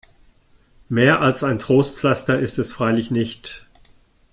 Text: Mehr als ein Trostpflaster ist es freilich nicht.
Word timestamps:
Mehr 0.89 1.21
als 1.21 1.43
ein 1.43 1.59
Trostpflaster 1.59 2.39
ist 2.39 2.57
es 2.57 2.71
freilich 2.71 3.11
nicht. 3.11 3.67